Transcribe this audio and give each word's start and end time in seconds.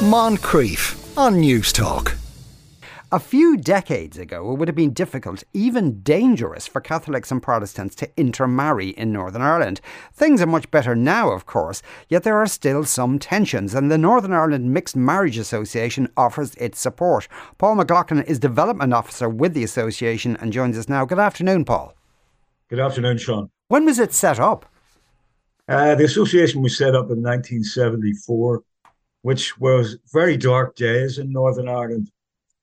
Moncrieff 0.00 1.14
on 1.18 1.42
Newstalk. 1.42 2.16
A 3.12 3.20
few 3.20 3.58
decades 3.58 4.16
ago, 4.16 4.50
it 4.50 4.54
would 4.56 4.66
have 4.66 4.74
been 4.74 4.94
difficult, 4.94 5.44
even 5.52 6.00
dangerous, 6.00 6.66
for 6.66 6.80
Catholics 6.80 7.30
and 7.30 7.42
Protestants 7.42 7.94
to 7.96 8.08
intermarry 8.16 8.88
in 8.88 9.12
Northern 9.12 9.42
Ireland. 9.42 9.82
Things 10.14 10.40
are 10.40 10.46
much 10.46 10.70
better 10.70 10.96
now, 10.96 11.32
of 11.32 11.44
course, 11.44 11.82
yet 12.08 12.22
there 12.22 12.38
are 12.38 12.46
still 12.46 12.84
some 12.84 13.18
tensions, 13.18 13.74
and 13.74 13.90
the 13.90 13.98
Northern 13.98 14.32
Ireland 14.32 14.72
Mixed 14.72 14.96
Marriage 14.96 15.36
Association 15.36 16.08
offers 16.16 16.54
its 16.54 16.80
support. 16.80 17.28
Paul 17.58 17.74
McLaughlin 17.74 18.22
is 18.22 18.38
Development 18.38 18.94
Officer 18.94 19.28
with 19.28 19.52
the 19.52 19.64
association 19.64 20.34
and 20.40 20.50
joins 20.50 20.78
us 20.78 20.88
now. 20.88 21.04
Good 21.04 21.18
afternoon, 21.18 21.66
Paul. 21.66 21.94
Good 22.70 22.80
afternoon, 22.80 23.18
Sean. 23.18 23.50
When 23.68 23.84
was 23.84 23.98
it 23.98 24.14
set 24.14 24.40
up? 24.40 24.64
Uh, 25.68 25.94
the 25.94 26.04
association 26.04 26.62
was 26.62 26.78
set 26.78 26.94
up 26.94 27.10
in 27.10 27.22
1974, 27.22 28.62
which 29.22 29.58
was 29.58 29.98
very 30.12 30.36
dark 30.36 30.76
days 30.76 31.18
in 31.18 31.32
Northern 31.32 31.68
Ireland. 31.68 32.10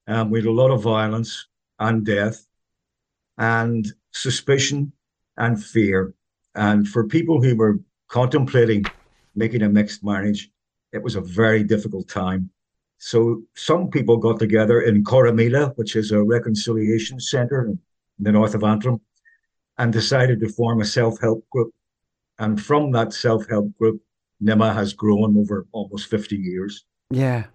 Um, 0.08 0.30
we 0.30 0.40
had 0.40 0.48
a 0.48 0.52
lot 0.52 0.72
of 0.72 0.82
violence 0.82 1.48
and 1.80 2.06
death 2.06 2.46
and 3.38 3.86
suspicion 4.12 4.92
and 5.38 5.64
fear. 5.64 6.14
And 6.56 6.88
for 6.88 7.08
people 7.08 7.42
who 7.42 7.56
were 7.56 7.80
contemplating 8.08 8.86
making 9.36 9.62
a 9.62 9.70
mixed 9.70 10.04
marriage, 10.04 10.50
it 10.92 11.04
was 11.04 11.16
a 11.16 11.22
very 11.22 11.64
difficult 11.64 12.08
time. 12.08 12.50
So 12.98 13.44
some 13.56 13.90
people 13.90 14.18
got 14.18 14.40
together 14.40 14.82
in 14.82 15.04
Corrymeela, 15.04 15.78
which 15.78 15.96
is 15.96 16.12
a 16.12 16.24
reconciliation 16.24 17.20
centre 17.20 17.66
in 17.66 17.80
the 18.18 18.32
north 18.32 18.56
of 18.56 18.64
Antrim, 18.64 19.00
and 19.78 19.94
decided 19.94 20.40
to 20.40 20.50
form 20.50 20.82
a 20.82 20.86
self-help 20.86 21.48
group. 21.52 21.72
And 22.40 22.60
from 22.60 22.92
that 22.94 23.14
self-help 23.14 23.78
group, 23.78 24.02
NIMMA 24.44 24.74
has 24.74 24.94
grown 24.94 25.38
over 25.38 25.68
almost 25.72 26.10
50 26.10 26.36
years. 26.36 26.86
Yeah. 27.10 27.46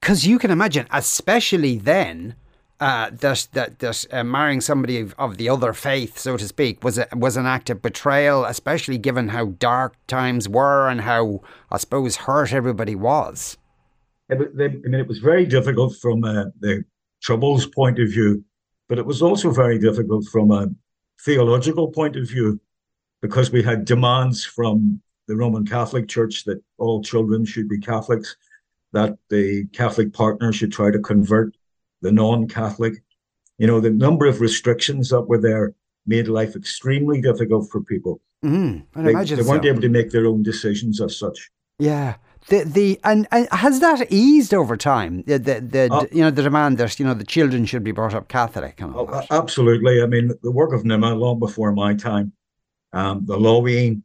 Because 0.00 0.26
you 0.26 0.38
can 0.38 0.50
imagine, 0.50 0.86
especially 0.90 1.78
then, 1.78 2.34
uh, 2.80 3.10
that 3.10 3.48
that, 3.52 3.78
that 3.78 4.04
uh, 4.12 4.24
marrying 4.24 4.60
somebody 4.60 5.00
of, 5.00 5.14
of, 5.16 5.36
the 5.38 5.48
other 5.48 5.72
faith, 5.72 6.18
so 6.18 6.36
to 6.36 6.46
speak, 6.46 6.82
was 6.82 6.98
a, 6.98 7.06
was 7.14 7.36
an 7.36 7.46
act 7.46 7.70
of 7.70 7.80
betrayal, 7.80 8.44
especially 8.44 8.98
given 8.98 9.28
how 9.28 9.46
dark 9.58 9.94
times 10.06 10.48
were 10.48 10.88
and 10.88 11.00
how 11.02 11.40
I 11.70 11.78
suppose 11.78 12.16
hurt 12.16 12.52
everybody 12.52 12.94
was. 12.94 13.56
They, 14.28 14.36
I 14.36 14.68
mean, 14.68 14.94
it 14.94 15.06
was 15.06 15.18
very 15.18 15.46
difficult 15.46 15.94
from 15.96 16.24
uh, 16.24 16.46
the 16.60 16.84
troubles 17.22 17.66
point 17.66 17.98
of 17.98 18.08
view, 18.08 18.44
but 18.88 18.98
it 18.98 19.06
was 19.06 19.22
also 19.22 19.50
very 19.50 19.78
difficult 19.78 20.26
from 20.26 20.50
a 20.50 20.68
theological 21.24 21.88
point 21.88 22.16
of 22.16 22.28
view 22.28 22.60
because 23.22 23.50
we 23.50 23.62
had 23.62 23.84
demands 23.84 24.44
from 24.44 25.00
the 25.26 25.36
Roman 25.36 25.66
Catholic 25.66 26.08
Church 26.08 26.44
that 26.44 26.62
all 26.78 27.02
children 27.02 27.44
should 27.44 27.68
be 27.68 27.78
Catholics 27.78 28.36
that 28.92 29.18
the 29.28 29.66
Catholic 29.72 30.12
partner 30.12 30.52
should 30.52 30.72
try 30.72 30.90
to 30.90 30.98
convert 31.00 31.56
the 32.00 32.12
non-Catholic. 32.12 33.02
You 33.58 33.66
know, 33.66 33.80
the 33.80 33.90
number 33.90 34.26
of 34.26 34.40
restrictions 34.40 35.10
that 35.10 35.22
were 35.22 35.40
there 35.40 35.74
made 36.06 36.28
life 36.28 36.54
extremely 36.54 37.20
difficult 37.20 37.70
for 37.70 37.80
people. 37.80 38.20
Mm, 38.44 38.84
they, 38.94 39.02
they, 39.02 39.42
weren't 39.42 39.64
so. 39.64 39.68
able 39.68 39.80
to 39.80 39.88
make 39.88 40.10
their 40.10 40.26
own 40.26 40.42
decisions 40.42 41.00
as 41.00 41.18
such. 41.18 41.50
Yeah. 41.78 42.16
The 42.48 42.64
the 42.64 43.00
and, 43.04 43.26
and 43.32 43.48
has 43.52 43.80
that 43.80 44.12
eased 44.12 44.52
over 44.52 44.76
time? 44.76 45.22
The 45.26 45.38
the, 45.38 45.60
the 45.60 45.88
uh, 45.90 46.04
you 46.12 46.20
know 46.20 46.30
the 46.30 46.42
demand 46.42 46.76
that 46.76 47.00
you 47.00 47.06
know 47.06 47.14
the 47.14 47.24
children 47.24 47.64
should 47.64 47.82
be 47.82 47.90
brought 47.90 48.14
up 48.14 48.28
Catholic 48.28 48.82
and 48.82 48.94
that. 48.94 49.26
Absolutely. 49.30 50.02
I 50.02 50.06
mean, 50.06 50.30
the 50.42 50.52
work 50.52 50.74
of 50.74 50.82
NIMMA 50.82 51.18
long 51.18 51.38
before 51.38 51.72
my 51.72 51.94
time, 51.94 52.32
um, 52.92 53.24
the 53.24 53.38
lobbying 53.38 54.03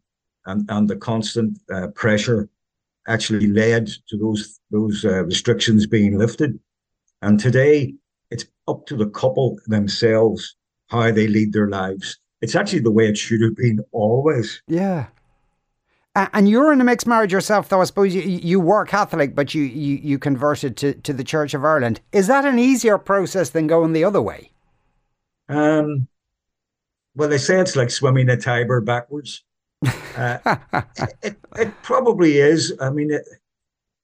and 0.49 0.69
and 0.69 0.87
the 0.87 0.95
constant 0.95 1.59
uh, 1.73 1.87
pressure 1.95 2.49
actually 3.07 3.47
led 3.47 3.87
to 4.07 4.17
those 4.17 4.59
those 4.71 5.05
uh, 5.05 5.23
restrictions 5.25 5.87
being 5.87 6.17
lifted. 6.17 6.59
And 7.21 7.39
today, 7.39 7.93
it's 8.31 8.45
up 8.67 8.85
to 8.87 8.95
the 8.95 9.09
couple 9.09 9.57
themselves 9.67 10.55
how 10.87 11.11
they 11.11 11.27
lead 11.27 11.53
their 11.53 11.69
lives. 11.69 12.17
It's 12.41 12.55
actually 12.55 12.79
the 12.79 12.91
way 12.91 13.07
it 13.07 13.17
should 13.17 13.41
have 13.41 13.55
been 13.55 13.79
always. 13.91 14.61
Yeah. 14.67 15.07
and 16.15 16.49
you're 16.49 16.73
in 16.73 16.81
a 16.81 16.83
mixed 16.83 17.05
marriage 17.05 17.33
yourself, 17.33 17.69
though. 17.69 17.81
I 17.81 17.83
suppose 17.83 18.15
you, 18.15 18.21
you 18.21 18.59
were 18.59 18.85
Catholic, 18.85 19.35
but 19.35 19.53
you, 19.53 19.63
you, 19.63 19.99
you 20.01 20.17
converted 20.19 20.77
to, 20.77 20.93
to 20.93 21.13
the 21.13 21.23
Church 21.23 21.53
of 21.53 21.63
Ireland. 21.63 22.01
Is 22.11 22.27
that 22.27 22.45
an 22.45 22.57
easier 22.57 22.97
process 22.97 23.49
than 23.49 23.67
going 23.67 23.93
the 23.93 24.03
other 24.03 24.21
way? 24.21 24.51
Um, 25.49 26.07
well, 27.15 27.29
they 27.29 27.37
say 27.37 27.59
it's 27.59 27.75
like 27.75 27.91
swimming 27.91 28.27
the 28.27 28.37
Tiber 28.37 28.81
backwards. 28.81 29.43
Uh, 29.85 30.57
it, 31.23 31.37
it 31.57 31.73
probably 31.83 32.37
is. 32.37 32.73
I 32.79 32.89
mean, 32.89 33.11
it, 33.11 33.23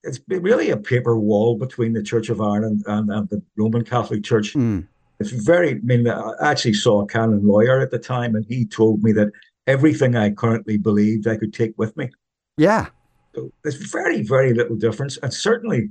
it's 0.02 0.20
really 0.28 0.70
a 0.70 0.76
paper 0.76 1.18
wall 1.18 1.56
between 1.56 1.92
the 1.92 2.02
Church 2.02 2.28
of 2.28 2.40
Ireland 2.40 2.84
and, 2.86 3.10
and 3.10 3.28
the 3.28 3.42
Roman 3.56 3.84
Catholic 3.84 4.22
Church. 4.22 4.54
Mm. 4.54 4.86
It's 5.18 5.30
very, 5.30 5.72
I 5.72 5.80
mean, 5.82 6.08
I 6.08 6.32
actually 6.40 6.74
saw 6.74 7.02
a 7.02 7.06
canon 7.06 7.46
lawyer 7.46 7.80
at 7.80 7.90
the 7.90 7.98
time, 7.98 8.34
and 8.34 8.44
he 8.48 8.64
told 8.64 9.02
me 9.02 9.12
that 9.12 9.32
everything 9.66 10.14
I 10.14 10.30
currently 10.30 10.76
believed 10.76 11.26
I 11.26 11.36
could 11.36 11.52
take 11.52 11.74
with 11.76 11.96
me. 11.96 12.10
Yeah. 12.56 12.86
So 13.34 13.50
there's 13.62 13.76
very, 13.76 14.22
very 14.22 14.54
little 14.54 14.76
difference. 14.76 15.16
And 15.18 15.32
certainly, 15.32 15.90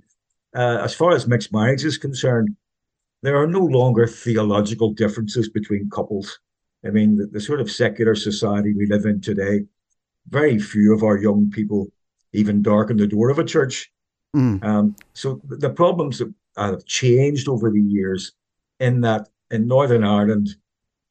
uh, 0.55 0.79
as 0.81 0.95
far 0.95 1.11
as 1.11 1.27
mixed 1.27 1.51
marriage 1.51 1.83
is 1.83 1.97
concerned, 1.97 2.55
there 3.21 3.37
are 3.37 3.47
no 3.47 3.59
longer 3.59 4.07
theological 4.07 4.93
differences 4.93 5.49
between 5.49 5.89
couples. 5.89 6.39
I 6.85 6.89
mean, 6.89 7.15
the, 7.15 7.25
the 7.25 7.41
sort 7.41 7.59
of 7.59 7.71
secular 7.71 8.15
society 8.15 8.73
we 8.73 8.85
live 8.85 9.05
in 9.05 9.19
today, 9.19 9.65
very 10.29 10.59
few 10.59 10.93
of 10.93 11.03
our 11.03 11.17
young 11.17 11.49
people 11.51 11.87
even 12.33 12.61
darken 12.61 12.97
the 12.97 13.07
door 13.07 13.29
of 13.29 13.39
a 13.39 13.43
church. 13.43 13.91
Mm. 14.35 14.63
Um, 14.63 14.95
so 15.13 15.39
the 15.45 15.69
problems 15.69 16.21
have 16.57 16.85
changed 16.85 17.47
over 17.47 17.71
the 17.71 17.81
years 17.81 18.33
in 18.79 19.01
that 19.01 19.29
in 19.51 19.67
Northern 19.67 20.03
Ireland, 20.03 20.55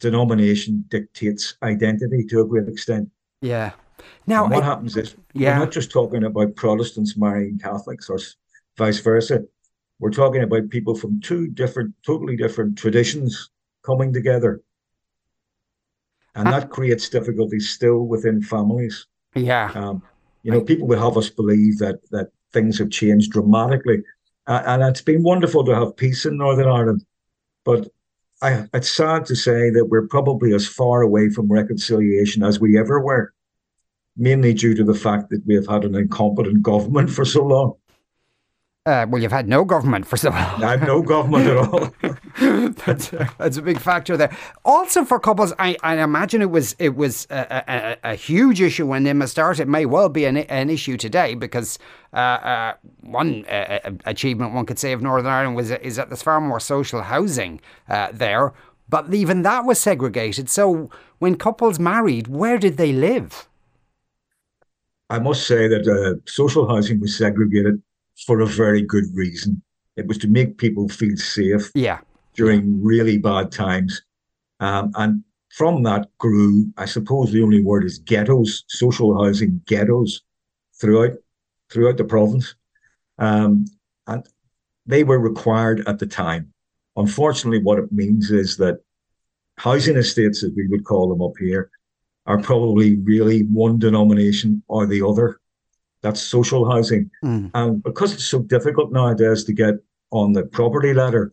denomination 0.00 0.84
dictates 0.88 1.56
identity 1.62 2.24
to 2.26 2.40
a 2.40 2.44
great 2.44 2.68
extent. 2.68 3.08
Yeah. 3.40 3.72
Now, 4.26 4.44
and 4.44 4.52
what 4.52 4.62
I, 4.62 4.66
happens 4.66 4.96
is 4.96 5.14
yeah. 5.32 5.54
we're 5.54 5.64
not 5.64 5.72
just 5.72 5.90
talking 5.90 6.24
about 6.24 6.56
Protestants 6.56 7.16
marrying 7.16 7.58
Catholics 7.58 8.10
or 8.10 8.18
vice 8.76 8.98
versa. 8.98 9.44
We're 10.00 10.10
talking 10.10 10.42
about 10.42 10.68
people 10.70 10.94
from 10.94 11.20
two 11.20 11.46
different, 11.48 11.94
totally 12.04 12.36
different 12.36 12.76
traditions 12.76 13.50
coming 13.84 14.12
together 14.12 14.60
and 16.34 16.46
that 16.46 16.70
creates 16.70 17.08
difficulties 17.08 17.70
still 17.70 18.00
within 18.06 18.42
families. 18.42 19.06
Yeah. 19.34 19.70
Um, 19.74 20.02
you 20.42 20.50
know, 20.50 20.60
people 20.60 20.86
will 20.86 21.00
have 21.00 21.16
us 21.16 21.30
believe 21.30 21.78
that 21.78 22.00
that 22.10 22.28
things 22.52 22.78
have 22.78 22.90
changed 22.90 23.32
dramatically, 23.32 24.02
uh, 24.46 24.62
and 24.66 24.82
it's 24.82 25.02
been 25.02 25.22
wonderful 25.22 25.64
to 25.64 25.74
have 25.74 25.96
peace 25.96 26.26
in 26.26 26.36
Northern 26.36 26.68
Ireland, 26.68 27.04
but 27.64 27.88
I, 28.42 28.66
it's 28.74 28.90
sad 28.90 29.24
to 29.26 29.36
say 29.36 29.70
that 29.70 29.86
we're 29.86 30.06
probably 30.06 30.54
as 30.54 30.68
far 30.68 31.00
away 31.00 31.30
from 31.30 31.50
reconciliation 31.50 32.42
as 32.42 32.60
we 32.60 32.78
ever 32.78 33.00
were, 33.00 33.32
mainly 34.16 34.52
due 34.52 34.74
to 34.74 34.84
the 34.84 34.94
fact 34.94 35.30
that 35.30 35.42
we 35.46 35.54
have 35.54 35.66
had 35.66 35.84
an 35.84 35.94
incompetent 35.94 36.62
government 36.62 37.10
for 37.10 37.24
so 37.24 37.44
long. 37.44 37.74
Uh, 38.86 39.06
well, 39.08 39.22
you've 39.22 39.32
had 39.32 39.48
no 39.48 39.64
government 39.64 40.06
for 40.06 40.18
so 40.18 40.28
long. 40.28 40.62
I 40.62 40.72
have 40.72 40.82
no 40.82 41.00
government 41.00 41.46
at 41.46 41.56
all. 41.56 41.90
that's, 42.86 43.08
that's 43.38 43.56
a 43.56 43.62
big 43.62 43.78
factor 43.78 44.16
there. 44.16 44.36
Also, 44.64 45.04
for 45.04 45.18
couples, 45.18 45.52
I, 45.58 45.76
I 45.82 45.96
imagine 46.02 46.42
it 46.42 46.50
was 46.50 46.74
it 46.78 46.96
was 46.96 47.26
a, 47.30 47.96
a, 48.04 48.12
a 48.12 48.14
huge 48.14 48.60
issue 48.60 48.86
when 48.86 49.04
NIMMA 49.04 49.28
started. 49.28 49.62
It 49.62 49.68
may 49.68 49.86
well 49.86 50.08
be 50.08 50.24
an, 50.24 50.36
an 50.36 50.70
issue 50.70 50.96
today 50.96 51.34
because 51.34 51.78
uh, 52.12 52.16
uh, 52.16 52.74
one 53.00 53.44
uh, 53.46 53.90
achievement 54.04 54.54
one 54.54 54.66
could 54.66 54.78
say 54.78 54.92
of 54.92 55.02
Northern 55.02 55.30
Ireland 55.30 55.56
was 55.56 55.70
is 55.70 55.96
that 55.96 56.08
there's 56.08 56.22
far 56.22 56.40
more 56.40 56.60
social 56.60 57.02
housing 57.02 57.60
uh, 57.88 58.08
there, 58.12 58.52
but 58.88 59.12
even 59.12 59.42
that 59.42 59.64
was 59.64 59.78
segregated. 59.80 60.50
So 60.50 60.90
when 61.18 61.36
couples 61.36 61.78
married, 61.78 62.28
where 62.28 62.58
did 62.58 62.76
they 62.76 62.92
live? 62.92 63.48
I 65.10 65.18
must 65.18 65.46
say 65.46 65.68
that 65.68 65.86
uh, 65.86 66.20
social 66.26 66.66
housing 66.68 67.00
was 67.00 67.16
segregated 67.16 67.82
for 68.26 68.40
a 68.40 68.46
very 68.46 68.82
good 68.82 69.04
reason. 69.14 69.62
It 69.96 70.06
was 70.06 70.18
to 70.18 70.28
make 70.28 70.58
people 70.58 70.88
feel 70.88 71.16
safe. 71.16 71.70
Yeah. 71.74 72.00
During 72.34 72.82
really 72.82 73.18
bad 73.18 73.52
times. 73.52 74.02
Um, 74.60 74.92
and 74.96 75.24
from 75.50 75.84
that 75.84 76.08
grew, 76.18 76.66
I 76.76 76.84
suppose 76.84 77.30
the 77.30 77.42
only 77.42 77.62
word 77.62 77.84
is 77.84 77.98
ghettos, 77.98 78.64
social 78.68 79.16
housing 79.22 79.60
ghettos 79.66 80.22
throughout 80.80 81.12
throughout 81.70 81.96
the 81.96 82.04
province. 82.04 82.54
Um, 83.18 83.66
and 84.06 84.26
they 84.86 85.04
were 85.04 85.18
required 85.18 85.86
at 85.86 85.98
the 85.98 86.06
time. 86.06 86.52
Unfortunately, 86.96 87.62
what 87.62 87.78
it 87.78 87.92
means 87.92 88.30
is 88.30 88.56
that 88.58 88.80
housing 89.58 89.96
estates, 89.96 90.42
as 90.42 90.50
we 90.56 90.68
would 90.68 90.84
call 90.84 91.08
them 91.08 91.22
up 91.22 91.34
here, 91.38 91.70
are 92.26 92.40
probably 92.40 92.96
really 92.96 93.42
one 93.44 93.78
denomination 93.78 94.62
or 94.68 94.86
the 94.86 95.06
other. 95.06 95.40
That's 96.02 96.20
social 96.20 96.70
housing. 96.70 97.10
Mm. 97.24 97.50
And 97.54 97.82
because 97.82 98.12
it's 98.12 98.24
so 98.24 98.40
difficult 98.40 98.92
nowadays 98.92 99.44
to 99.44 99.52
get 99.52 99.74
on 100.10 100.32
the 100.32 100.44
property 100.44 100.94
ladder, 100.94 101.32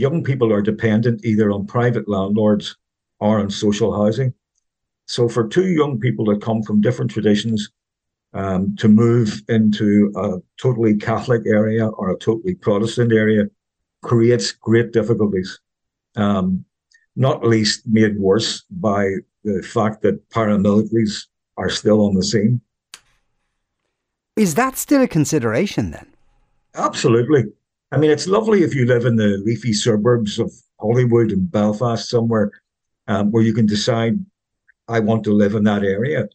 young 0.00 0.24
people 0.24 0.52
are 0.52 0.62
dependent 0.62 1.24
either 1.24 1.50
on 1.50 1.66
private 1.66 2.08
landlords 2.08 2.76
or 3.18 3.38
on 3.38 3.50
social 3.50 3.92
housing. 3.92 4.32
So 5.06 5.28
for 5.28 5.46
two 5.46 5.68
young 5.68 6.00
people 6.00 6.24
that 6.26 6.40
come 6.40 6.62
from 6.62 6.80
different 6.80 7.10
traditions, 7.10 7.70
um, 8.32 8.76
to 8.76 8.88
move 8.88 9.42
into 9.48 10.12
a 10.16 10.38
totally 10.60 10.96
Catholic 10.96 11.42
area 11.46 11.88
or 11.88 12.10
a 12.10 12.18
totally 12.18 12.54
Protestant 12.54 13.12
area 13.12 13.46
creates 14.02 14.52
great 14.52 14.92
difficulties. 14.92 15.58
Um, 16.16 16.64
not 17.16 17.44
least 17.44 17.82
made 17.86 18.18
worse 18.18 18.64
by 18.70 19.02
the 19.42 19.62
fact 19.62 20.02
that 20.02 20.30
paramilitaries 20.30 21.26
are 21.56 21.70
still 21.70 22.06
on 22.06 22.14
the 22.14 22.22
scene. 22.22 22.60
Is 24.36 24.54
that 24.54 24.78
still 24.78 25.02
a 25.02 25.08
consideration 25.08 25.90
then? 25.90 26.06
Absolutely. 26.74 27.44
I 27.92 27.96
mean, 27.98 28.10
it's 28.10 28.28
lovely 28.28 28.62
if 28.62 28.74
you 28.74 28.86
live 28.86 29.04
in 29.04 29.16
the 29.16 29.38
leafy 29.44 29.72
suburbs 29.72 30.38
of 30.38 30.52
Holywood 30.78 31.32
and 31.32 31.50
Belfast 31.50 32.08
somewhere 32.08 32.52
um, 33.08 33.32
where 33.32 33.42
you 33.42 33.52
can 33.52 33.66
decide, 33.66 34.14
I 34.88 35.00
want 35.00 35.24
to 35.24 35.32
live 35.32 35.54
in 35.54 35.64
that 35.64 35.82
area. 35.82 36.28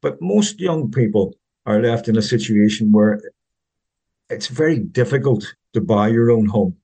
But 0.00 0.22
most 0.22 0.60
young 0.60 0.90
people 0.90 1.34
are 1.66 1.80
left 1.80 2.08
in 2.08 2.16
a 2.16 2.22
situation 2.22 2.92
where 2.92 3.20
it's 4.30 4.46
very 4.46 4.78
difficult 4.78 5.54
to 5.74 5.80
buy 5.80 6.08
your 6.08 6.30
own 6.30 6.46
home. 6.46 6.76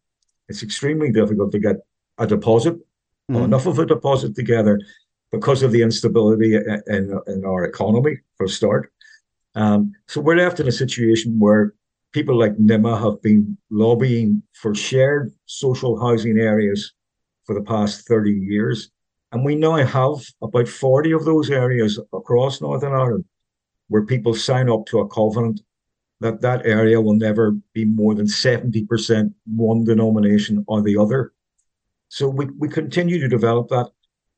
It's 0.49 0.62
extremely 0.62 1.12
difficult 1.12 1.53
to 1.53 1.59
get 1.59 1.76
a 2.19 2.26
deposit, 2.26 2.76
mm. 3.31 3.44
enough 3.44 3.67
of 3.67 3.79
a 3.79 3.87
deposit 3.87 4.35
together 4.35 4.81
because 5.31 5.62
of 5.62 5.73
the 5.73 5.82
instability 5.82 6.56
in, 6.56 7.21
in 7.26 7.44
our 7.44 7.64
economy, 7.64 8.19
for 8.37 8.47
a 8.47 8.49
start. 8.49 8.93
Um, 9.55 9.93
so 10.06 10.21
we're 10.21 10.37
left 10.37 10.61
in 10.61 10.69
a 10.69 10.73
situation 10.73 11.38
where 11.38 11.75
people 12.12 12.38
like 12.38 12.56
NIMMA 12.56 13.00
have 13.00 13.22
been 13.22 13.56
lobbying 13.70 14.43
for 14.52 14.75
shared 14.75 15.32
social 15.46 15.99
housing 16.00 16.38
areas 16.38 16.93
for 17.44 17.55
the 17.55 17.62
past 17.62 18.06
30 18.06 18.32
years. 18.32 18.90
And 19.32 19.44
we 19.44 19.55
now 19.55 19.76
have 19.76 20.25
about 20.43 20.69
40 20.69 21.12
of 21.12 21.25
those 21.25 21.50
areas 21.50 21.99
across 22.12 22.60
Northern 22.60 22.93
Ireland 22.93 23.25
where 23.88 24.05
people 24.05 24.34
sign 24.34 24.70
up 24.70 24.87
to 24.87 25.00
a 25.00 25.08
covenant 25.08 25.60
that 26.20 26.40
that 26.40 26.66
area 26.66 27.00
will 27.00 27.14
never 27.14 27.52
be 27.72 27.84
more 27.84 28.14
than 28.14 28.26
70% 28.26 29.32
one 29.46 29.84
denomination 29.84 30.64
or 30.66 30.82
the 30.82 30.96
other. 30.96 31.32
So 32.08 32.28
we, 32.28 32.46
we 32.58 32.69
continue 32.69 33.20
to 33.20 33.28
develop 33.28 33.69
that. 33.69 33.90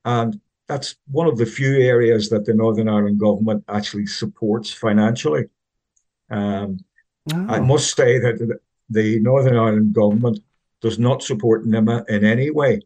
And 0.04 0.40
that's 0.68 0.96
one 1.10 1.26
of 1.26 1.38
the 1.38 1.46
few 1.46 1.78
areas 1.80 2.28
that 2.30 2.44
the 2.44 2.54
Northern 2.54 2.88
Ireland 2.88 3.18
government 3.18 3.64
actually 3.68 4.06
supports 4.06 4.70
financially. 4.70 5.46
Um, 6.30 6.78
oh. 7.32 7.46
I 7.48 7.60
must 7.60 7.96
say 7.96 8.18
that 8.18 8.58
the 8.88 9.20
Northern 9.20 9.56
Ireland 9.56 9.92
government 9.92 10.40
does 10.80 10.98
not 10.98 11.22
support 11.22 11.66
NIMMA 11.66 12.08
in 12.08 12.24
any 12.24 12.50
way. 12.50 12.80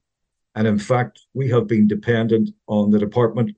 And 0.55 0.67
in 0.67 0.79
fact, 0.79 1.21
we 1.35 1.49
have 1.51 1.67
been 1.67 1.89
dependent 1.89 2.51
on 2.67 2.91
the 2.91 2.99
Department 2.99 3.57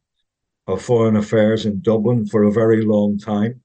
of 0.67 0.83
Foreign 0.83 1.17
Affairs 1.17 1.67
in 1.67 1.81
Dublin 1.81 2.27
for 2.27 2.45
a 2.45 2.53
very 2.53 2.83
long 2.83 3.19
time. 3.19 3.63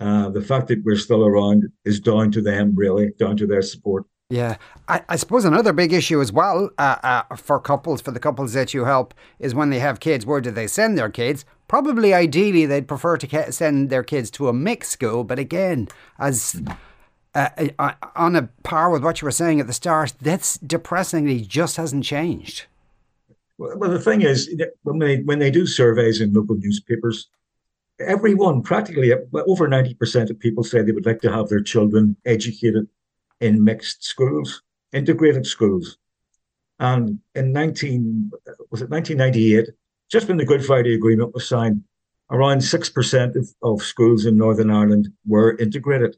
Uh, 0.00 0.28
the 0.30 0.42
fact 0.42 0.68
that 0.68 0.84
we're 0.84 0.96
still 0.96 1.24
around 1.26 1.64
is 1.84 1.98
down 1.98 2.30
to 2.32 2.40
them, 2.40 2.74
really, 2.74 3.10
down 3.18 3.36
to 3.36 3.46
their 3.46 3.62
support. 3.62 4.04
Yeah, 4.30 4.56
I, 4.88 5.02
I 5.08 5.16
suppose 5.16 5.46
another 5.46 5.72
big 5.72 5.92
issue 5.94 6.20
as 6.20 6.30
well 6.30 6.68
uh, 6.76 6.96
uh, 7.02 7.36
for 7.36 7.58
couples, 7.58 8.02
for 8.02 8.10
the 8.10 8.20
couples 8.20 8.52
that 8.52 8.74
you 8.74 8.84
help, 8.84 9.14
is 9.38 9.54
when 9.54 9.70
they 9.70 9.78
have 9.78 10.00
kids, 10.00 10.26
where 10.26 10.42
do 10.42 10.50
they 10.50 10.66
send 10.66 10.98
their 10.98 11.08
kids? 11.08 11.46
Probably, 11.66 12.12
ideally, 12.12 12.66
they'd 12.66 12.86
prefer 12.86 13.16
to 13.16 13.52
send 13.52 13.88
their 13.88 14.02
kids 14.02 14.30
to 14.32 14.48
a 14.48 14.52
mixed 14.52 14.92
school, 14.92 15.24
but 15.24 15.38
again, 15.38 15.88
as 16.18 16.60
uh, 17.34 17.48
uh, 17.78 17.92
on 18.16 18.36
a 18.36 18.50
par 18.64 18.90
with 18.90 19.02
what 19.02 19.22
you 19.22 19.26
were 19.26 19.32
saying 19.32 19.60
at 19.60 19.66
the 19.66 19.72
start, 19.72 20.12
that's 20.20 20.58
depressingly 20.58 21.40
just 21.40 21.78
hasn't 21.78 22.04
changed. 22.04 22.66
Well, 23.56 23.90
the 23.90 23.98
thing 23.98 24.22
is, 24.22 24.54
when 24.82 24.98
they 24.98 25.20
when 25.22 25.38
they 25.38 25.50
do 25.50 25.66
surveys 25.66 26.20
in 26.20 26.32
local 26.32 26.56
newspapers, 26.56 27.28
everyone, 27.98 28.62
practically 28.62 29.12
over 29.34 29.68
ninety 29.68 29.94
percent 29.94 30.30
of 30.30 30.38
people 30.38 30.64
say 30.64 30.82
they 30.82 30.92
would 30.92 31.06
like 31.06 31.20
to 31.22 31.32
have 31.32 31.48
their 31.48 31.62
children 31.62 32.16
educated 32.24 32.86
in 33.40 33.64
mixed 33.64 34.04
schools, 34.04 34.62
integrated 34.92 35.46
schools. 35.46 35.98
And 36.78 37.20
in 37.34 37.52
nineteen 37.52 38.30
was 38.70 38.82
it 38.82 38.90
nineteen 38.90 39.16
ninety 39.16 39.56
eight, 39.56 39.70
just 40.10 40.28
when 40.28 40.36
the 40.36 40.44
Good 40.44 40.64
Friday 40.64 40.94
Agreement 40.94 41.34
was 41.34 41.48
signed, 41.48 41.82
around 42.30 42.60
six 42.60 42.88
percent 42.88 43.36
of, 43.36 43.48
of 43.62 43.82
schools 43.82 44.26
in 44.26 44.36
Northern 44.36 44.70
Ireland 44.70 45.08
were 45.26 45.56
integrated. 45.56 46.16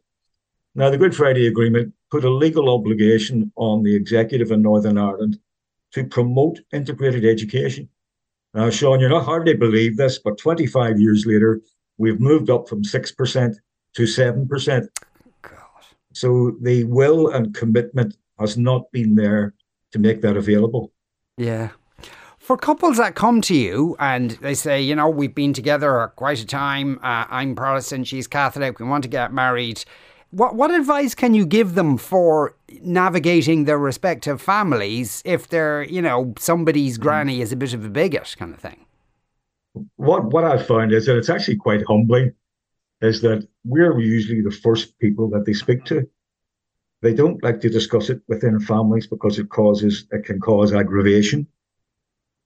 Now, 0.75 0.89
the 0.89 0.99
Good 0.99 1.17
Friday 1.17 1.47
Agreement 1.47 1.93
put 2.11 2.25
a 2.25 2.31
legal 2.31 2.71
obligation 2.71 3.53
on 3.57 3.83
the 3.83 3.95
executive 3.95 4.53
in 4.53 4.63
Northern 4.63 4.99
Ireland 4.99 5.39
to 5.93 6.05
promote 6.05 6.61
integrated 6.73 7.25
education. 7.25 7.89
Now, 8.55 8.71
Sean, 8.71 9.01
you're 9.01 9.11
not 9.11 9.25
hardly 9.25 9.55
believe 9.55 9.97
this, 9.97 10.19
but 10.19 10.39
25 10.39 11.01
years 11.01 11.27
later, 11.27 11.61
we've 11.99 12.21
moved 12.21 12.51
up 12.51 12.69
from 12.69 12.83
6% 12.83 13.57
to 13.95 14.03
7%. 14.03 14.89
So 16.21 16.57
the 16.61 16.85
will 16.85 17.29
and 17.29 17.55
commitment 17.55 18.17
has 18.39 18.57
not 18.59 18.91
been 18.93 19.15
there 19.15 19.55
to 19.93 19.99
make 19.99 20.21
that 20.23 20.37
available. 20.37 20.93
Yeah. 21.37 21.71
For 22.39 22.57
couples 22.57 22.97
that 22.97 23.15
come 23.15 23.41
to 23.43 23.55
you 23.55 23.97
and 23.99 24.33
they 24.43 24.55
say, 24.55 24.81
you 24.83 24.95
know, 24.95 25.09
we've 25.09 25.35
been 25.35 25.53
together 25.53 26.13
quite 26.17 26.41
a 26.41 26.47
time, 26.47 26.99
uh, 27.03 27.27
I'm 27.31 27.55
Protestant, 27.55 28.07
she's 28.07 28.27
Catholic, 28.27 28.79
we 28.79 28.87
want 28.87 29.03
to 29.05 29.09
get 29.09 29.33
married 29.33 29.85
what 30.31 30.55
what 30.55 30.71
advice 30.71 31.15
can 31.15 31.35
you 31.35 31.45
give 31.45 31.75
them 31.75 31.97
for 31.97 32.55
navigating 32.83 33.65
their 33.65 33.79
respective 33.79 34.41
families 34.41 35.23
if 35.25 35.49
they're, 35.49 35.83
you 35.83 36.01
know, 36.01 36.35
somebody's 36.39 36.99
mm. 36.99 37.03
granny 37.03 37.41
is 37.41 37.53
a 37.53 37.57
bit 37.57 37.75
of 37.75 37.85
a 37.85 37.89
bigot 37.89 38.37
kind 38.39 38.55
of 38.55 38.61
thing? 38.61 38.87
What 39.97 40.25
what 40.27 40.45
I've 40.45 40.67
found 40.67 40.93
is 40.93 41.07
that 41.07 41.17
it's 41.17 41.31
actually 41.31 41.57
quite 41.57 41.83
humbling, 41.87 42.33
is 43.01 43.21
that 43.23 43.47
we're 43.65 43.99
usually 43.99 44.43
the 44.43 44.51
first 44.51 44.99
people 44.99 45.29
that 45.31 45.45
they 45.47 45.53
speak 45.53 45.85
to. 45.87 46.09
They 47.03 47.15
don't 47.15 47.43
like 47.43 47.61
to 47.61 47.71
discuss 47.71 48.11
it 48.11 48.21
within 48.29 48.61
families 48.61 49.07
because 49.07 49.39
it 49.39 49.49
causes 49.49 50.07
it 50.11 50.25
can 50.25 50.39
cause 50.39 50.75
aggravation. 50.75 51.47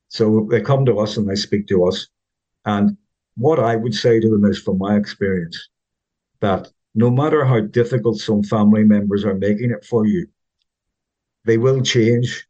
So 0.08 0.46
they 0.48 0.60
come 0.60 0.84
to 0.86 0.98
us 1.00 1.16
and 1.16 1.28
they 1.28 1.34
speak 1.34 1.66
to 1.68 1.86
us. 1.86 2.06
And 2.64 2.96
what 3.36 3.58
I 3.58 3.74
would 3.74 3.94
say 3.94 4.20
to 4.20 4.28
them 4.28 4.44
is 4.44 4.60
from 4.60 4.78
my 4.78 4.96
experience, 4.96 5.68
that 6.40 6.68
no 6.94 7.10
matter 7.10 7.44
how 7.44 7.60
difficult 7.60 8.18
some 8.18 8.44
family 8.44 8.84
members 8.84 9.24
are 9.24 9.34
making 9.34 9.72
it 9.72 9.84
for 9.84 10.06
you, 10.06 10.28
they 11.44 11.58
will 11.58 11.82
change. 11.82 12.46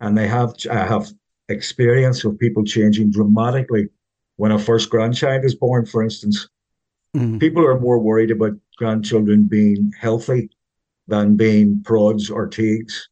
And 0.00 0.16
they 0.16 0.28
have, 0.28 0.54
I 0.70 0.86
have 0.86 1.12
experience 1.48 2.24
of 2.24 2.38
people 2.38 2.64
changing 2.64 3.10
dramatically 3.10 3.88
when 4.36 4.52
a 4.52 4.58
first 4.58 4.90
grandchild 4.90 5.44
is 5.44 5.54
born, 5.54 5.86
for 5.86 6.02
instance. 6.02 6.48
Mm. 7.14 7.40
People 7.40 7.64
are 7.64 7.78
more 7.78 7.98
worried 7.98 8.30
about 8.30 8.52
grandchildren 8.76 9.44
being 9.44 9.92
healthy 9.98 10.50
than 11.06 11.36
being 11.36 11.82
prods 11.82 12.30
or 12.30 12.46
teagues. 12.46 13.08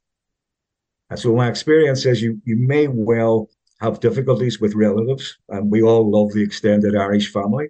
And 1.10 1.18
so 1.18 1.36
my 1.36 1.48
experience 1.48 2.06
is 2.06 2.22
you 2.22 2.40
you 2.44 2.56
may 2.56 2.88
well 2.88 3.48
have 3.80 4.00
difficulties 4.00 4.60
with 4.60 4.74
relatives, 4.74 5.36
and 5.48 5.70
we 5.70 5.82
all 5.82 6.10
love 6.10 6.32
the 6.32 6.42
extended 6.42 6.96
Irish 6.96 7.32
family. 7.32 7.68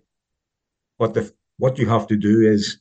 But 0.99 1.15
the 1.15 1.33
what 1.59 1.79
you 1.79 1.89
have 1.89 2.07
to 2.09 2.17
do 2.17 2.41
is 2.41 2.79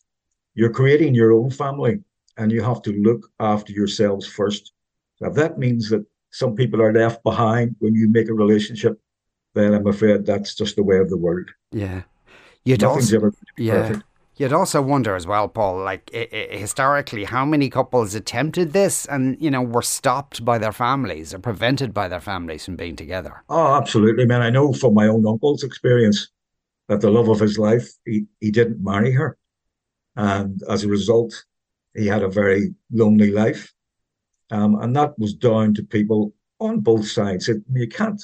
you're 0.53 0.73
creating 0.73 1.15
your 1.15 1.31
own 1.33 1.49
family 1.49 1.99
and 2.37 2.51
you 2.51 2.61
have 2.61 2.81
to 2.83 2.91
look 2.93 3.29
after 3.39 3.71
yourselves 3.71 4.25
first. 4.27 4.73
If 5.19 5.33
that 5.35 5.59
means 5.59 5.89
that 5.89 6.05
some 6.31 6.55
people 6.55 6.81
are 6.81 6.93
left 6.93 7.23
behind 7.23 7.75
when 7.79 7.93
you 7.93 8.09
make 8.09 8.29
a 8.29 8.33
relationship, 8.33 8.99
then 9.53 9.73
I'm 9.73 9.87
afraid 9.87 10.25
that's 10.25 10.55
just 10.55 10.75
the 10.75 10.83
way 10.83 10.97
of 10.97 11.09
the 11.09 11.17
world. 11.17 11.49
Yeah. 11.71 12.03
You'd 12.63 12.83
also, 12.83 13.31
yeah. 13.57 13.73
perfect. 13.73 14.03
You'd 14.37 14.53
also 14.53 14.81
wonder 14.81 15.15
as 15.15 15.27
well, 15.27 15.47
Paul, 15.47 15.83
like 15.83 16.09
historically, 16.11 17.25
how 17.25 17.45
many 17.45 17.69
couples 17.69 18.15
attempted 18.15 18.73
this 18.73 19.05
and, 19.05 19.39
you 19.39 19.51
know, 19.51 19.61
were 19.61 19.81
stopped 19.81 20.43
by 20.43 20.57
their 20.57 20.71
families 20.71 21.33
or 21.33 21.39
prevented 21.39 21.93
by 21.93 22.07
their 22.07 22.21
families 22.21 22.65
from 22.65 22.75
being 22.75 22.95
together? 22.95 23.43
Oh, 23.49 23.75
absolutely, 23.75 24.25
man. 24.25 24.41
I 24.41 24.49
know 24.49 24.73
from 24.73 24.93
my 24.95 25.07
own 25.07 25.27
uncle's 25.27 25.63
experience 25.63 26.29
that 26.87 27.01
the 27.01 27.11
love 27.11 27.29
of 27.29 27.39
his 27.39 27.59
life, 27.59 27.87
he, 28.05 28.25
he 28.39 28.51
didn't 28.51 28.83
marry 28.83 29.11
her. 29.11 29.37
And 30.15 30.61
as 30.67 30.83
a 30.83 30.89
result, 30.89 31.45
he 31.95 32.07
had 32.07 32.23
a 32.23 32.29
very 32.29 32.73
lonely 32.91 33.31
life. 33.31 33.71
Um, 34.49 34.75
and 34.81 34.95
that 34.95 35.17
was 35.19 35.33
down 35.33 35.73
to 35.75 35.83
people 35.83 36.33
on 36.59 36.79
both 36.79 37.07
sides. 37.07 37.47
It, 37.47 37.61
you 37.71 37.87
can't 37.87 38.21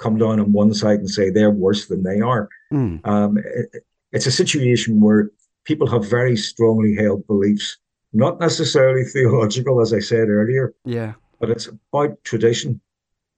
come 0.00 0.18
down 0.18 0.40
on 0.40 0.52
one 0.52 0.72
side 0.74 0.98
and 0.98 1.10
say 1.10 1.30
they're 1.30 1.50
worse 1.50 1.86
than 1.86 2.02
they 2.02 2.20
are. 2.20 2.48
Mm. 2.72 3.06
Um, 3.06 3.38
it, 3.38 3.84
it's 4.12 4.26
a 4.26 4.32
situation 4.32 5.00
where 5.00 5.30
people 5.64 5.86
have 5.86 6.08
very 6.08 6.36
strongly 6.36 6.96
held 6.96 7.26
beliefs, 7.26 7.78
not 8.12 8.40
necessarily 8.40 9.04
theological, 9.04 9.80
as 9.80 9.92
I 9.92 10.00
said 10.00 10.28
earlier. 10.28 10.74
Yeah. 10.84 11.12
But 11.38 11.50
it's 11.50 11.68
about 11.92 12.22
tradition. 12.24 12.80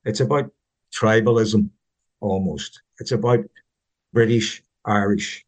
It's 0.05 0.21
about 0.21 0.51
tribalism 0.95 1.69
almost. 2.21 2.81
It's 3.01 3.13
about 3.13 3.41
British, 4.13 4.63
Irish. 4.85 5.45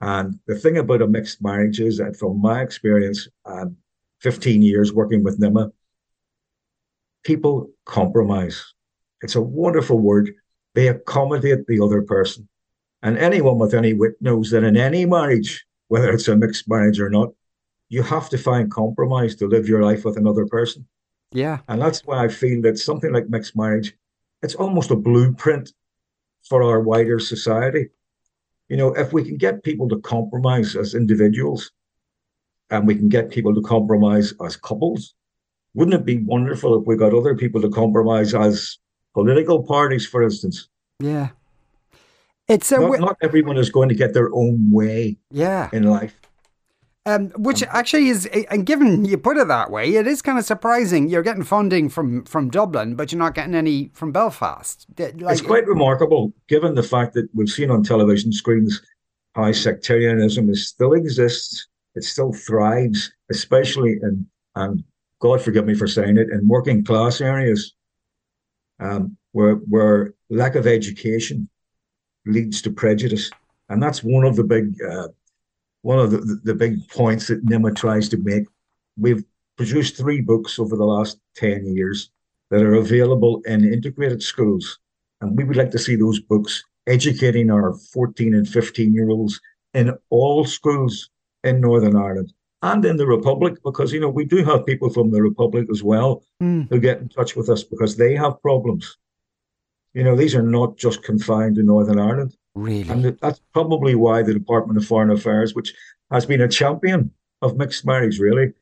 And 0.00 0.38
the 0.46 0.56
thing 0.56 0.78
about 0.78 1.02
a 1.02 1.06
mixed 1.06 1.42
marriage 1.42 1.80
is 1.80 1.98
that, 1.98 2.16
from 2.16 2.40
my 2.40 2.62
experience, 2.62 3.28
um, 3.46 3.76
15 4.20 4.62
years 4.62 4.92
working 4.92 5.22
with 5.22 5.40
NIMMA, 5.40 5.72
people 7.24 7.70
compromise. 7.84 8.74
It's 9.22 9.36
a 9.36 9.40
wonderful 9.40 9.98
word. 9.98 10.34
They 10.74 10.88
accommodate 10.88 11.66
the 11.66 11.80
other 11.80 12.02
person. 12.02 12.48
And 13.02 13.18
anyone 13.18 13.58
with 13.58 13.74
any 13.74 13.92
wit 13.92 14.14
knows 14.20 14.50
that 14.50 14.64
in 14.64 14.76
any 14.76 15.04
marriage, 15.04 15.64
whether 15.88 16.10
it's 16.10 16.28
a 16.28 16.36
mixed 16.36 16.68
marriage 16.68 17.00
or 17.00 17.10
not, 17.10 17.30
you 17.88 18.02
have 18.02 18.30
to 18.30 18.38
find 18.38 18.70
compromise 18.70 19.34
to 19.36 19.46
live 19.46 19.68
your 19.68 19.82
life 19.82 20.04
with 20.04 20.16
another 20.16 20.46
person. 20.46 20.86
Yeah. 21.32 21.58
And 21.68 21.80
that's 21.80 22.00
why 22.06 22.24
I 22.24 22.28
feel 22.28 22.62
that 22.62 22.78
something 22.78 23.12
like 23.12 23.28
mixed 23.28 23.56
marriage, 23.56 23.94
it's 24.42 24.54
almost 24.54 24.90
a 24.90 24.96
blueprint 24.96 25.72
for 26.48 26.62
our 26.62 26.80
wider 26.80 27.18
society. 27.18 27.88
You 28.68 28.76
know, 28.76 28.94
if 28.94 29.12
we 29.12 29.24
can 29.24 29.36
get 29.36 29.62
people 29.62 29.88
to 29.88 30.00
compromise 30.00 30.76
as 30.76 30.94
individuals 30.94 31.70
and 32.70 32.86
we 32.86 32.94
can 32.94 33.08
get 33.08 33.30
people 33.30 33.54
to 33.54 33.62
compromise 33.62 34.32
as 34.44 34.56
couples, 34.56 35.14
wouldn't 35.74 35.94
it 35.94 36.06
be 36.06 36.18
wonderful 36.18 36.80
if 36.80 36.86
we 36.86 36.96
got 36.96 37.14
other 37.14 37.36
people 37.36 37.60
to 37.60 37.68
compromise 37.68 38.34
as 38.34 38.78
political 39.14 39.62
parties, 39.62 40.06
for 40.06 40.22
instance? 40.22 40.68
Yeah. 41.00 41.30
It's 42.48 42.70
a 42.72 42.80
Not, 42.80 43.00
not 43.00 43.16
everyone 43.22 43.56
is 43.56 43.70
going 43.70 43.88
to 43.88 43.94
get 43.94 44.14
their 44.14 44.32
own 44.34 44.70
way 44.70 45.16
yeah. 45.30 45.70
in 45.72 45.84
life. 45.84 46.14
Um, 47.04 47.30
which 47.30 47.64
actually 47.64 48.10
is, 48.10 48.26
and 48.48 48.64
given 48.64 49.04
you 49.04 49.18
put 49.18 49.36
it 49.36 49.48
that 49.48 49.72
way, 49.72 49.96
it 49.96 50.06
is 50.06 50.22
kind 50.22 50.38
of 50.38 50.44
surprising. 50.44 51.08
You're 51.08 51.24
getting 51.24 51.42
funding 51.42 51.88
from 51.88 52.24
from 52.24 52.48
Dublin, 52.48 52.94
but 52.94 53.10
you're 53.10 53.18
not 53.18 53.34
getting 53.34 53.56
any 53.56 53.90
from 53.92 54.12
Belfast. 54.12 54.86
Like, 54.96 55.14
it's 55.18 55.40
quite 55.40 55.66
remarkable, 55.66 56.32
given 56.48 56.76
the 56.76 56.82
fact 56.84 57.14
that 57.14 57.28
we've 57.34 57.48
seen 57.48 57.72
on 57.72 57.82
television 57.82 58.32
screens 58.32 58.80
how 59.34 59.50
sectarianism 59.50 60.48
is, 60.48 60.68
still 60.68 60.92
exists, 60.92 61.66
it 61.96 62.04
still 62.04 62.32
thrives, 62.32 63.10
especially 63.30 63.98
in, 64.00 64.24
and 64.54 64.84
God 65.18 65.42
forgive 65.42 65.66
me 65.66 65.74
for 65.74 65.88
saying 65.88 66.18
it, 66.18 66.30
in 66.30 66.46
working 66.46 66.84
class 66.84 67.20
areas, 67.20 67.74
um, 68.82 69.16
where 69.32 69.54
where 69.54 70.14
lack 70.28 70.54
of 70.54 70.66
education 70.66 71.48
leads 72.26 72.60
to 72.62 72.70
prejudice, 72.70 73.30
and 73.68 73.82
that's 73.82 74.02
one 74.02 74.24
of 74.24 74.36
the 74.36 74.44
big 74.44 74.74
uh, 74.82 75.08
one 75.82 75.98
of 75.98 76.10
the, 76.10 76.40
the, 76.44 76.54
big 76.54 76.88
points 76.88 77.26
that 77.26 77.44
NIMMA 77.44 77.74
tries 77.74 78.08
to 78.10 78.16
make. 78.18 78.44
We've 78.96 79.24
produced 79.56 79.96
three 79.96 80.20
books 80.20 80.58
over 80.58 80.76
the 80.76 80.84
last 80.84 81.18
10 81.36 81.66
years 81.66 82.10
that 82.50 82.62
are 82.62 82.74
available 82.74 83.42
in 83.46 83.72
integrated 83.72 84.22
schools. 84.22 84.78
And 85.20 85.36
we 85.36 85.44
would 85.44 85.56
like 85.56 85.72
to 85.72 85.78
see 85.78 85.96
those 85.96 86.20
books 86.20 86.62
educating 86.86 87.50
our 87.50 87.74
14 87.92 88.34
and 88.34 88.48
15 88.48 88.94
year 88.94 89.10
olds 89.10 89.40
in 89.74 89.96
all 90.10 90.44
schools 90.44 91.10
in 91.42 91.60
Northern 91.60 91.96
Ireland 91.96 92.32
and 92.62 92.84
in 92.84 92.96
the 92.96 93.06
Republic, 93.06 93.54
because, 93.64 93.92
you 93.92 94.00
know, 94.00 94.08
we 94.08 94.24
do 94.24 94.44
have 94.44 94.64
people 94.66 94.88
from 94.90 95.10
the 95.10 95.20
Republic 95.22 95.66
as 95.70 95.82
well 95.82 96.22
Mm. 96.42 96.68
who 96.70 96.78
get 96.80 96.98
in 96.98 97.08
touch 97.08 97.34
with 97.36 97.48
us 97.48 97.62
because 97.64 97.96
they 97.96 98.14
have 98.14 98.40
problems. 98.42 98.96
You 99.94 100.04
know, 100.04 100.16
these 100.16 100.34
are 100.34 100.42
not 100.42 100.76
just 100.78 101.02
confined 101.02 101.56
to 101.56 101.62
Northern 101.62 101.98
Ireland. 101.98 102.36
really, 102.54 102.88
And 102.90 103.04
that's 103.22 103.40
probably 103.54 103.94
why 103.94 104.22
the 104.22 104.34
Department 104.34 104.76
of 104.78 104.84
Foreign 104.86 105.10
Affairs, 105.10 105.54
which 105.54 105.72
has 106.10 106.26
been 106.26 106.40
a 106.42 106.48
champion 106.48 107.10
of 107.40 107.56
mixed 107.56 107.84
marriage, 107.86 108.18
really, 108.18 108.52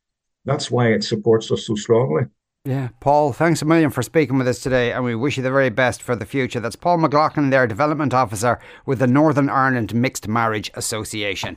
that's 0.45 0.71
why 0.71 0.89
it 0.93 1.03
supports 1.05 1.51
us 1.51 1.67
so 1.67 1.75
strongly. 1.75 2.23
yeah. 2.65 2.89
Paul, 3.01 3.33
thanks 3.33 3.63
a 3.63 3.65
million 3.65 3.91
for 3.91 4.03
speaking 4.03 4.39
with 4.39 4.47
us 4.49 4.61
today, 4.63 4.93
and 4.93 5.05
we 5.05 5.15
wish 5.17 5.37
you 5.37 5.43
the 5.43 5.51
very 5.51 5.71
best 5.71 6.03
for 6.03 6.15
the 6.15 6.25
future. 6.27 6.61
That's 6.61 6.77
Paul 6.77 6.99
McLaughlin, 6.99 7.51
their 7.51 7.67
Development 7.67 8.15
Officer 8.15 8.59
with 8.87 8.99
the 9.01 9.07
Northern 9.09 9.49
Ireland 9.51 9.93
Mixed 9.95 10.29
Marriage 10.29 10.71
Association. 10.75 11.57